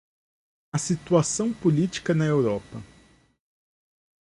A 0.73 0.79
Situação 0.79 1.53
Política 1.53 2.11
na 2.15 2.25
Europa 2.25 2.83